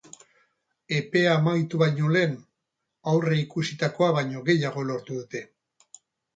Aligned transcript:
Epea 0.99 1.35
amaitu 1.41 1.81
baino 1.83 2.09
lehen, 2.15 2.33
aurre 3.13 3.39
ikusitakoa 3.45 4.11
baino 4.19 4.45
gehiago 4.51 4.89
lortu 4.91 5.23
dute. 5.23 5.47